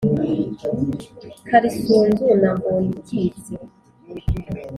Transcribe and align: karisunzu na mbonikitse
karisunzu 1.47 2.25
na 2.41 2.49
mbonikitse 2.57 3.53